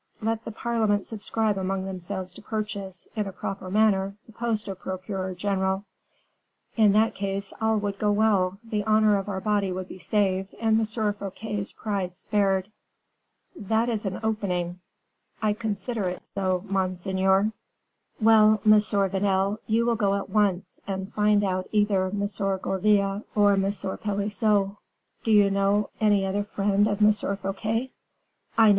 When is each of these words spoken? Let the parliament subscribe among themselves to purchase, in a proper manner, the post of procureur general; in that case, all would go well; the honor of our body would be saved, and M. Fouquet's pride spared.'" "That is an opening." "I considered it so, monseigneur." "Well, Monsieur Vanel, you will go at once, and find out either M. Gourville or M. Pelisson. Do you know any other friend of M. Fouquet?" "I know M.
Let 0.19 0.45
the 0.45 0.51
parliament 0.51 1.05
subscribe 1.05 1.59
among 1.59 1.85
themselves 1.85 2.33
to 2.33 2.41
purchase, 2.41 3.07
in 3.15 3.27
a 3.27 3.31
proper 3.31 3.69
manner, 3.69 4.15
the 4.25 4.33
post 4.33 4.67
of 4.67 4.79
procureur 4.79 5.35
general; 5.35 5.85
in 6.75 6.91
that 6.93 7.13
case, 7.13 7.53
all 7.61 7.77
would 7.77 7.99
go 7.99 8.11
well; 8.11 8.57
the 8.63 8.83
honor 8.85 9.15
of 9.19 9.29
our 9.29 9.39
body 9.39 9.71
would 9.71 9.87
be 9.87 9.99
saved, 9.99 10.55
and 10.59 10.79
M. 10.79 11.13
Fouquet's 11.13 11.71
pride 11.73 12.15
spared.'" 12.17 12.71
"That 13.55 13.89
is 13.89 14.03
an 14.07 14.19
opening." 14.23 14.79
"I 15.39 15.53
considered 15.53 16.07
it 16.07 16.25
so, 16.25 16.65
monseigneur." 16.67 17.51
"Well, 18.19 18.59
Monsieur 18.65 19.07
Vanel, 19.07 19.59
you 19.67 19.85
will 19.85 19.97
go 19.97 20.15
at 20.15 20.31
once, 20.31 20.81
and 20.87 21.13
find 21.13 21.43
out 21.43 21.69
either 21.71 22.05
M. 22.07 22.25
Gourville 22.59 23.23
or 23.35 23.51
M. 23.53 23.71
Pelisson. 24.01 24.77
Do 25.23 25.29
you 25.31 25.51
know 25.51 25.91
any 25.99 26.25
other 26.25 26.41
friend 26.43 26.87
of 26.87 27.03
M. 27.03 27.11
Fouquet?" 27.13 27.91
"I 28.57 28.63
know 28.69 28.69
M. 28.69 28.69